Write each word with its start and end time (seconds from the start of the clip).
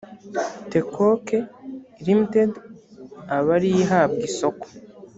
tecoc 0.69 1.25
ltd 2.05 2.35
aba 3.35 3.49
ari 3.57 3.67
yo 3.73 3.77
ihabwa 3.83 4.21
isoko 4.29 4.65